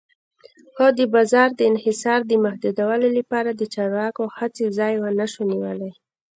خو 0.75 0.87
د 0.97 0.99
بازار 1.13 1.49
د 1.55 1.59
انحصار 1.71 2.19
د 2.27 2.31
محدودولو 2.45 3.07
لپاره 3.17 3.49
د 3.53 3.61
چارواکو 3.73 4.23
هڅې 4.37 4.65
ځای 4.77 4.93
ونشو 4.97 5.41
نیولی. 5.51 5.91